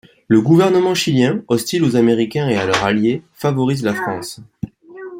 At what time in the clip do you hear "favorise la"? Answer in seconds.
3.33-3.93